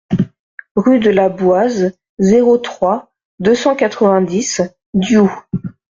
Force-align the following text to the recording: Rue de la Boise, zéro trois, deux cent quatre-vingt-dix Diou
Rue 0.75 0.97
de 0.99 1.11
la 1.11 1.29
Boise, 1.29 1.93
zéro 2.17 2.57
trois, 2.57 3.13
deux 3.37 3.53
cent 3.53 3.75
quatre-vingt-dix 3.75 4.63
Diou 4.95 5.31